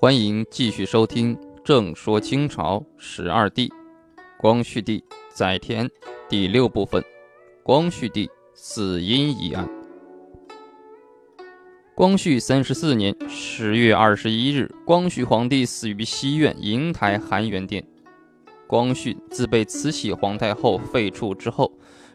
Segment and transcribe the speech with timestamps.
[0.00, 3.68] 欢迎继续收听《正说清朝十二帝》，
[4.38, 5.90] 光绪帝载湉
[6.28, 7.02] 第六部分：
[7.64, 9.68] 光绪帝死因一案。
[11.96, 17.84] 光绪三十四年十月二十一日，光绪皇帝死于西苑瀛台含元殿。
[18.68, 21.72] 光绪自被慈禧皇太后废黜之后，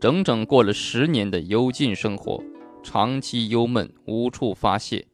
[0.00, 2.42] 整整过了十年的幽禁生活，
[2.82, 5.06] 长期忧闷，无处发泄。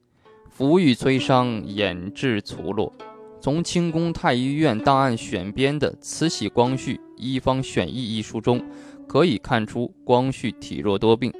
[0.62, 2.92] 福欲摧伤，眼至粗落。
[3.40, 8.64] 从清宫太医院档案选编的《慈禧光绪医方选议》一书中，
[9.08, 11.32] 可以看出光绪体弱多病。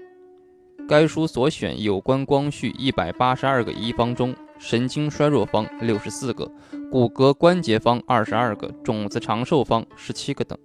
[0.89, 6.51] 该书所选有关光绪一百八十二个医方中，神经衰弱方六十四个，
[6.91, 10.59] 骨骼关节方二十二个，种子长寿方十七个等。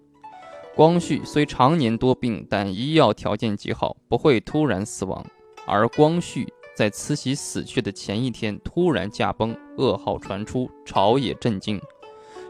[0.76, 5.24] 光绪虽常年多病，但医药条件极好，不会突然死亡。
[5.68, 6.52] 而光绪。
[6.78, 11.82] 在慈禧死去的前一天，突然驾崩，噩耗传出，朝野震惊。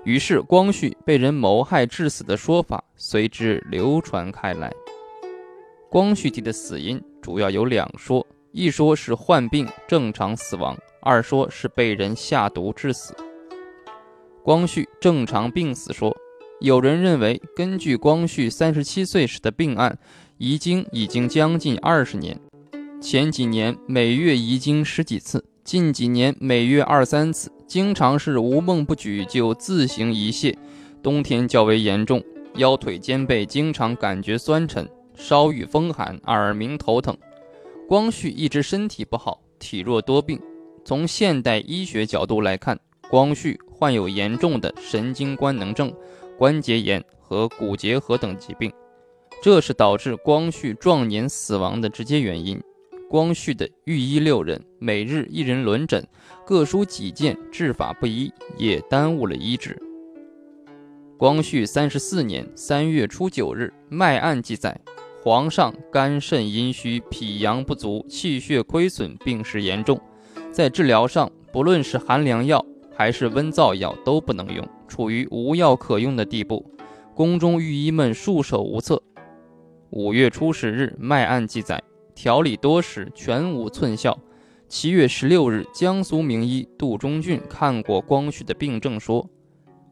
[0.04, 4.70] 于是，光绪被人谋害致死的说法随之流传开来。
[5.90, 13.16] 光绪帝的死因主要有两说：一说是患病正常死亡，二说是被人下毒致死。
[14.44, 16.14] 光绪正常病死说，
[16.60, 19.98] 有人认为，根据光绪三十七岁时的病案，
[20.38, 22.38] 遗经已经将近二十年。
[23.00, 30.56] 前几年每月遗精十几次，近几年每月二三次，经常是无梦不举就自行遗泻。
[31.04, 32.22] 冬天较为严重，
[32.56, 37.16] 腰腿肩背经常感觉酸沉，稍遇风寒，耳鸣头疼。
[37.88, 40.40] 光绪一直身体不好，体弱多病。
[40.84, 42.78] 从现代医学角度来看，
[43.10, 45.94] 光绪患有严重的神经官能症、
[46.36, 48.74] 关节炎和骨结核等疾病，
[49.44, 52.60] 这是导致光绪壮年死亡的直接原因。
[53.10, 56.06] 光绪的御医六人，每日一人轮诊，
[56.46, 59.82] 各抒己见，治法不一，也耽误了医治。
[61.18, 64.78] 光绪三十四年三月初九日，脉案记载，
[65.24, 69.98] 皇上肝肾阴虚，脾阳不足，气血亏损，病势严重，
[70.52, 72.64] 在治疗上，不论是寒凉药
[72.94, 76.70] 还是温燥药都不能用，处于无药可用的地步。
[77.16, 79.02] 宫中御医们束手无策。
[79.92, 81.82] 五月初十日，脉案记载。
[82.18, 84.18] 调理多时，全无寸效。
[84.68, 89.30] 七月十六日，江苏名医杜中俊看过光绪的病症，说：“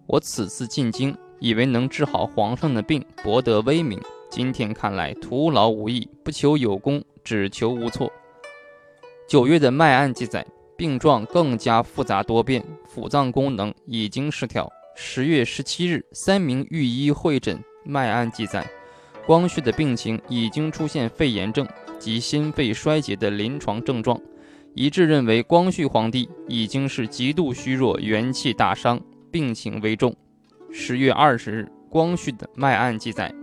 [0.08, 4.02] 我此次进京，以为能治好皇上的病，博得威名。
[4.28, 8.12] 今天看来，徒劳无益，不求有功，只求无错。”
[9.30, 10.44] 九月的脉案记载，
[10.76, 14.68] 病状更加复杂多变，腑脏功能已经失调。
[14.96, 18.68] 十月十七日，三名御医会诊，脉案记载，
[19.28, 21.68] 光绪的病情已经出现肺炎症。
[22.00, 24.20] 及心肺衰竭的临床症状，
[24.74, 29.00] 一致认为光绪皇帝已经是极度虚弱，元气大伤，
[29.32, 30.16] 病情危重。
[30.72, 33.34] 十月二十日，光绪的脉案记载，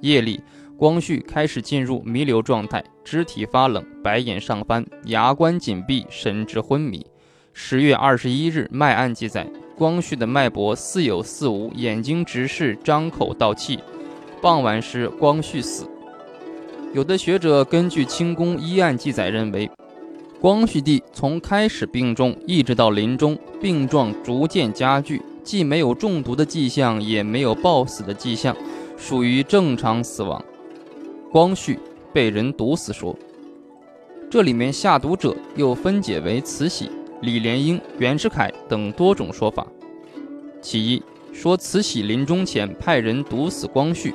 [0.00, 0.42] 夜里
[0.76, 7.06] 光绪开始进入弥留状态，肢体发冷，白眼上翻，牙关紧闭，神志昏迷。
[7.52, 9.46] 十月二十一日，脉案记载，
[9.76, 13.78] 光绪的脉搏似有似无，眼睛直视，张口倒气。
[14.40, 15.86] 傍晚时，光绪死。
[16.92, 19.70] 有的学者根据清宫医案记载认为，
[20.40, 28.56] 光绪帝从开始病重一直到临终，病状逐渐加剧，既没有中毒的迹象，也没有暴死的迹象，
[28.98, 30.44] 属于正常死亡。
[31.30, 31.78] 光绪
[32.12, 33.16] 被人毒死说，
[34.28, 36.90] 这里面下毒者又分解为慈禧、
[37.22, 39.64] 李莲英、袁世凯等多种说法。
[40.60, 41.00] 其一
[41.32, 44.10] 说慈禧临终前派人毒死光绪，《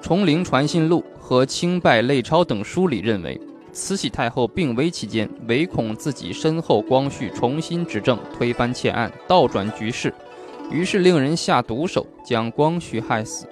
[0.00, 1.00] 崇陵传信录》。
[1.28, 3.38] 和《清拜类钞》等书里认为，
[3.70, 10.10] 慈禧太后病危期间，唯恐自己身后光绪重新执政，推翻窃案，倒转局势，
[10.70, 13.46] 于是令人下毒手将光绪害死。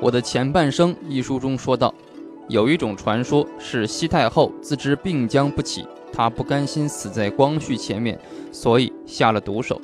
[0.00, 1.94] 我的前半生一书中说道，
[2.48, 8.18] 有一种传说是西太后自知病将不起，她不甘心死在光绪前面，
[8.50, 9.80] 所以下了毒手。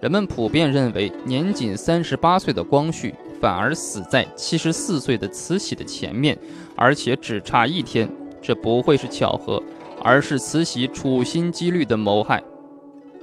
[0.00, 3.12] 人们普遍认为，年仅三十八岁的光绪。
[3.40, 6.38] 反而死在七十四岁的慈禧的前面，
[6.76, 8.08] 而且只差一天，
[8.42, 9.62] 这不会是巧合，
[10.02, 12.42] 而是慈禧处心积虑的谋害。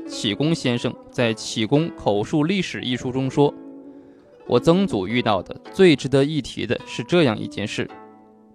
[0.08, 3.54] 启功先生在《启功口述历史》一书中说
[4.48, 7.90] ：“我曾祖遇到的最值得一提的是这样一件事：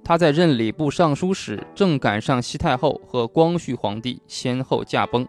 [0.02, 5.26] 他在任礼部尚书时，正赶上西太后和光绪皇帝先后驾崩。”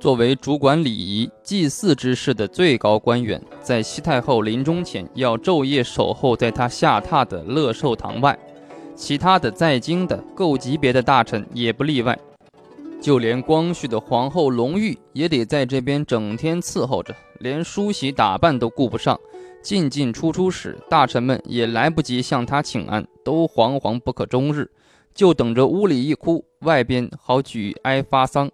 [0.00, 8.36] 作为主管礼仪祭祀之事的最高官员，在西太后临终前要昼夜守候在她下榻的乐寿堂外，
[8.96, 12.18] 其他的在京的够级别的大臣也不例外。
[12.98, 19.20] 就连光绪的皇后隆裕也得在这边整天伺候着，连梳洗打扮都顾不上。
[19.62, 24.70] 进进出出时，大臣们也来不及向他请安，都惶惶不可终日，
[25.14, 28.50] 就等着屋里一哭，外边好举哀发丧。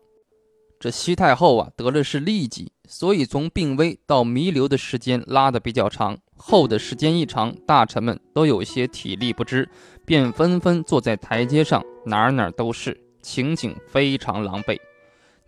[0.78, 6.18] 这西太后啊，得了是痢疾，所以从病危到弥留的时间拉得比较长。
[6.36, 9.66] 后的时间一长，大臣们都有些体力不支，
[10.04, 14.78] 便纷纷坐在台阶上，哪哪都是，情景非常狼狈。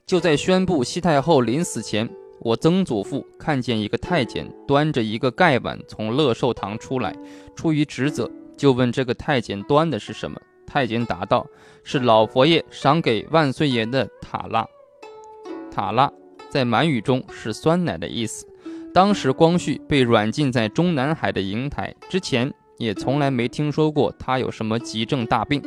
[0.07, 2.09] 就在宣布西太后临死前，
[2.41, 7.15] 我曾祖父看见一个太监端着一个盖碗从乐寿堂出来，
[7.55, 10.41] 出于职责，就问这个太监端的是什么。
[10.67, 11.47] 太监答道
[11.85, 14.67] ：“是老佛爷赏给万岁爷的塔拉。”
[15.79, 16.11] 塔拉
[16.51, 18.45] 在满语中是酸奶的意思。
[18.93, 25.63] 当时光绪被软禁在中南海的瀛台之前，也从来没听说过他有什么急症大病。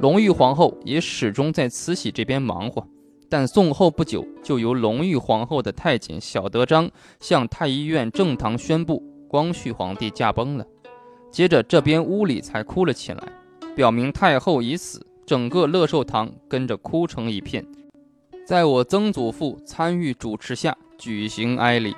[0.00, 2.86] 隆裕皇后也始终在慈禧这边忙活。
[3.30, 10.66] 但宋后不久，就由隆裕皇后的太监小德章向太医院正堂宣布光绪皇帝驾崩了。
[11.32, 13.22] 接着这边屋里才哭了起来，
[13.74, 15.06] 表明太后已死。
[15.24, 17.66] 整个乐寿堂跟着哭成一片。
[18.48, 21.94] 在我曾祖父参与主持下举行哀礼。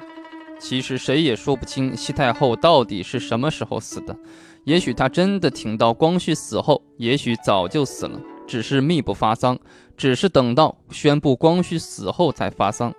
[0.59, 4.17] 其实谁也说不清西太后到底是什么时候死的。
[4.65, 9.57] 也许她真的挺到光绪死后，也许早就死了，只是秘不发丧，
[9.97, 12.93] 只是等到宣布光绪死后才发丧。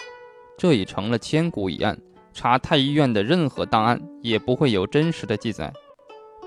[0.58, 2.00] 这已成了千古一案，
[2.34, 5.74] 查太医院的任何档案也不会有真实的记载。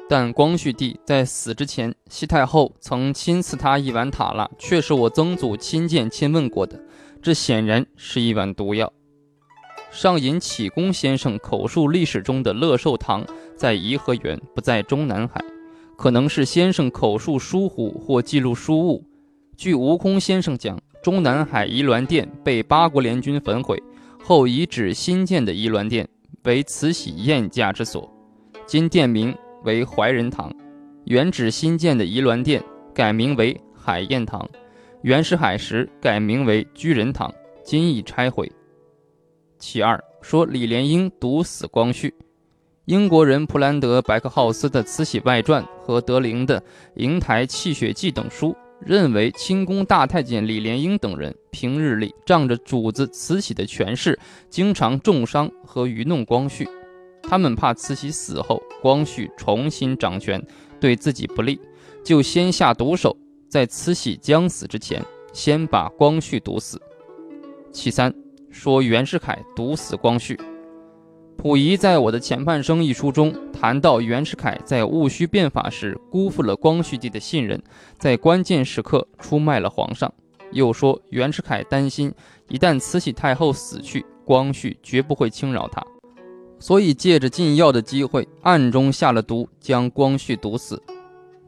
[0.09, 6.81] 但光绪帝在死之前，西太后曾亲赐他一碗塔拉，却是我曾祖亲见亲问过的。
[7.25, 8.93] 这显然是一碗毒药。
[9.91, 13.25] 上引启功先生口述历史中的乐寿堂
[13.57, 15.43] 在颐和园，不在中南海，
[15.97, 19.03] 可能是先生口述疏忽或记录疏误。
[19.57, 23.83] 据吴空先生讲，中南海颐銮殿被八国联军焚毁
[24.23, 26.07] 后，遗址新建的颐銮殿
[26.43, 28.07] 为慈禧宴驾之所，
[28.67, 29.35] 今殿名。
[29.65, 30.53] 为怀仁堂，
[31.07, 32.63] 原址新建的颐銮殿
[32.93, 34.47] 改名为海晏堂，
[35.05, 37.31] 袁世海时改名为居仁堂，
[37.63, 38.51] 今已拆毁。
[39.59, 42.15] 其二说李莲英毒死光绪，
[42.87, 46.59] 英国人普兰德·白克浩斯的《慈禧外传》和德龄的
[46.97, 54.19] 《瀛台泣血记》等书，认为清宫大太监李莲英等人平日里仗着主子慈禧的权势，
[54.49, 56.67] 经常重伤和愚弄光绪。
[57.23, 60.43] 他们怕慈禧死后，光绪重新掌权
[60.81, 61.61] 对自己不利，
[62.03, 63.15] 就先下毒手，
[63.55, 65.01] 在慈禧将死之前，
[65.33, 66.83] 先把光绪毒死。
[67.71, 68.13] 其三，
[68.51, 70.37] 说袁世凯毒死光绪。
[71.37, 77.63] 溥仪在我的前半生一书中谈到，袁世凯在戊戌变法时辜负了光绪帝的信任，
[77.97, 80.13] 在关键时刻出卖了皇上。
[80.51, 82.13] 又说袁世凯担心，
[82.49, 85.81] 一旦慈禧太后死去，光绪绝不会轻饶他。
[86.59, 90.83] 所以借着禁药的机会，暗中下了毒，将光绪毒死。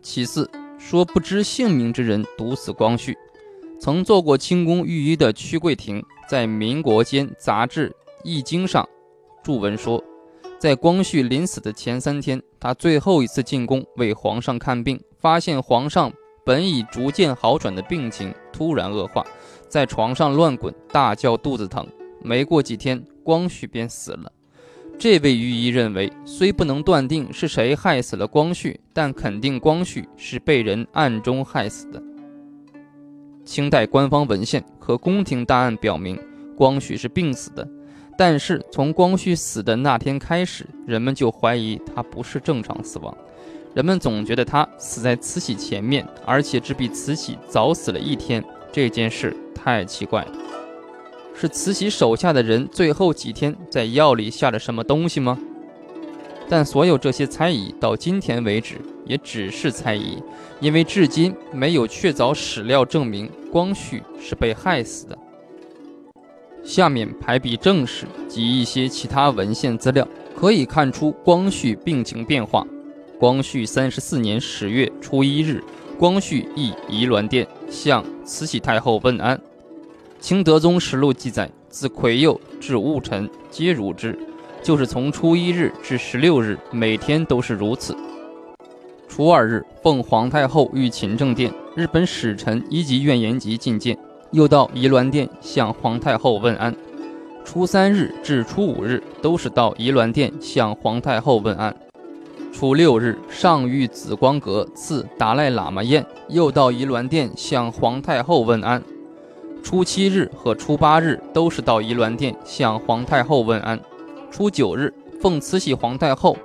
[0.00, 0.48] 其次
[0.88, 3.18] 说不知姓名之人毒死光绪。
[3.80, 7.90] 曾做过清宫御医的屈桂亭在《民国间》杂志
[8.22, 8.88] 《易经》上
[9.42, 10.00] 著文说，
[10.60, 16.12] 在光绪临死的前三天，他最后一次进宫为皇上看病，发现皇上
[16.44, 19.26] 本已逐渐好转的病情突然恶化，
[19.68, 21.84] 在床上乱滚，大叫肚子疼。
[22.22, 24.30] 没过几天，光绪便死了。
[24.98, 32.02] 这位御医认为，虽不能断定是谁害死了光绪，但肯定光绪是被人暗中害死的。
[33.44, 36.18] 清代官方文献和宫廷档案表明，
[36.56, 37.68] 光绪是病死的，
[38.16, 43.14] 但是从光绪死的那天开始，人们就怀疑他不是正常死亡。
[43.74, 48.42] 人们总觉得他死在慈禧前面，而且只比慈禧早死了一天。
[48.72, 50.45] 这件事太奇怪了。
[51.38, 55.38] 是慈禧手下的人最后几天在药里下了什么东西吗？
[56.48, 60.22] 但所有这些猜疑到今天为止也只是猜疑，
[60.60, 65.18] 因为至今没有确凿史料证明光绪是被害死的。
[66.64, 72.66] 下面排比正史及一些其他文献资料，可以看出光绪病情变化。
[73.18, 75.62] 光绪三十四年十月初一日，
[75.98, 79.38] 光绪诣颐銮殿，向慈禧太后问安。
[80.26, 84.18] 清德宗实录记载，自癸酉至戊辰，皆如之，
[84.60, 87.96] 就是从初一日至十六日，每天都是如此。
[89.06, 93.96] 初二日，奉皇太后御勤政殿，日本使臣一级院延吉觐见，
[94.32, 96.74] 又到仪鸾殿向皇太后问安。
[97.44, 101.72] 初三日至初五日，都是到仪鸾殿向皇太后问安。
[102.52, 108.82] 初六日，上御紫光阁赐达赖喇嘛宴，又到仪鸾殿向皇太后问安。
[109.66, 113.76] 初七日和初八日都是到仪鸾殿向皇太后问安。
[114.30, 116.36] 初九日奉慈禧皇太后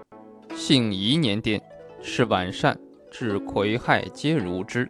[0.55, 1.61] 幸宜年殿，
[2.01, 2.75] 是晚膳，
[3.11, 4.89] 至癸亥皆如之。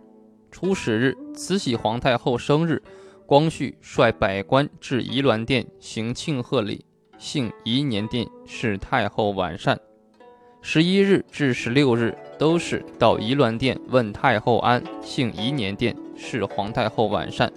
[0.50, 2.82] 初十日慈禧皇太后生日，
[3.26, 6.86] 光绪率百官至仪鸾殿行庆贺礼，
[7.18, 9.78] 幸宜年殿，是太后晚膳。
[10.62, 17.52] 十一日至十六日都是到仪鸾殿问太后安，幸宜年殿，是皇太后晚膳。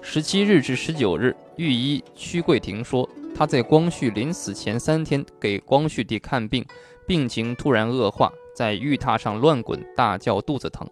[0.00, 6.64] 十七日至十九日，御医屈桂婷说，他在光绪临死前三天给光绪帝看病，
[7.06, 10.88] 病情突然恶化，在御榻上乱滚，大叫肚子疼。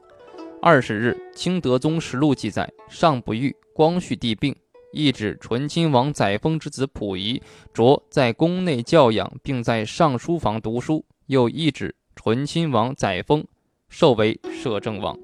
[0.60, 4.54] 二十日，《清德宗实录》记载，上不愈，光绪帝病，
[4.92, 7.40] 一指醇亲王载沣之子溥仪
[7.72, 13.44] 着在宫内教养，并在上书房读书，又一指醇亲王载沣
[13.88, 15.16] 授为摄政王。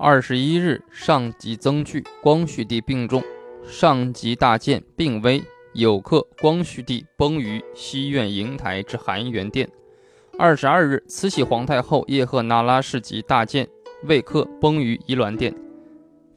[0.00, 3.20] 二十一日，上级增剧，光绪帝病重，
[3.66, 9.68] 上级大见，病危，有刻光绪帝崩于西苑瀛台之含元殿。
[10.38, 13.66] 二十二日，慈禧皇太后叶赫那拉氏集大见，
[14.04, 15.52] 未刻崩于仪銮殿。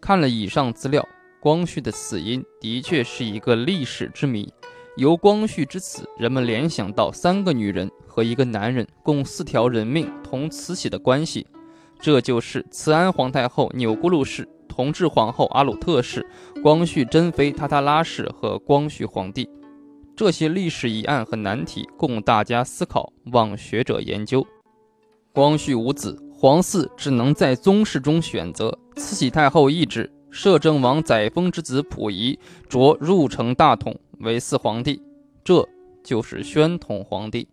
[0.01, 1.08] 看了以上资料，
[1.39, 4.51] 光绪的死因的确是一个历史之谜。
[4.98, 11.46] 由光绪之死，人们联想到三个女人和一个男人共四条人命同慈禧的关系。
[12.01, 16.25] 这就是慈安皇太后钮钴禄氏、同治皇后阿鲁特氏、
[16.63, 19.48] 光绪珍妃塔塔拉氏和光绪皇帝。
[20.15, 24.46] 这些历史疑案和难题供大家思考，望学者研究。
[25.31, 28.77] 光绪无子，皇嗣只能在宗室中选择。
[28.96, 35.01] 慈禧太后懿旨，摄政王载沣之子溥仪着入承大统为四皇帝，
[35.43, 35.67] 这
[36.03, 37.48] 就是宣统皇帝。